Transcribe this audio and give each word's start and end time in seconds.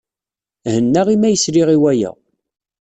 Hennaɣ 0.73 1.07
imi 1.13 1.25
ay 1.27 1.35
sliɣ 1.43 1.69
i 1.75 1.77
waya. 1.83 2.11